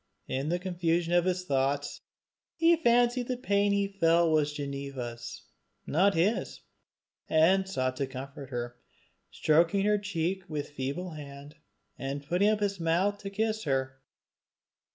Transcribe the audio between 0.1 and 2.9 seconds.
In the confusion of his thoughts he